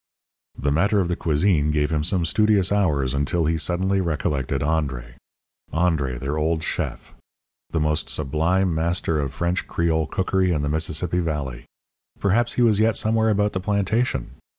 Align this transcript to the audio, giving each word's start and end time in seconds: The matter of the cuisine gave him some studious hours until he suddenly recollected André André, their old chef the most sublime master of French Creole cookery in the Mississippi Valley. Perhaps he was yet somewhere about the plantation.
The 0.57 0.71
matter 0.71 0.99
of 0.99 1.09
the 1.09 1.15
cuisine 1.15 1.69
gave 1.69 1.91
him 1.91 2.03
some 2.03 2.25
studious 2.25 2.71
hours 2.71 3.13
until 3.13 3.45
he 3.45 3.59
suddenly 3.59 4.01
recollected 4.01 4.61
André 4.63 5.13
André, 5.71 6.19
their 6.19 6.39
old 6.39 6.63
chef 6.63 7.13
the 7.69 7.79
most 7.79 8.09
sublime 8.09 8.73
master 8.73 9.19
of 9.19 9.31
French 9.31 9.67
Creole 9.67 10.07
cookery 10.07 10.51
in 10.53 10.63
the 10.63 10.69
Mississippi 10.69 11.19
Valley. 11.19 11.65
Perhaps 12.19 12.53
he 12.53 12.63
was 12.63 12.79
yet 12.79 12.95
somewhere 12.95 13.29
about 13.29 13.53
the 13.53 13.59
plantation. 13.59 14.31